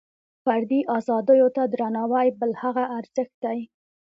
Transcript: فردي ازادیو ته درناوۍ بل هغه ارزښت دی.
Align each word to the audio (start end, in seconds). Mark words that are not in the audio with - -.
فردي 0.45 0.79
ازادیو 0.97 1.47
ته 1.55 1.63
درناوۍ 1.73 2.27
بل 2.39 2.51
هغه 2.63 2.83
ارزښت 2.97 3.33
دی. 3.45 3.59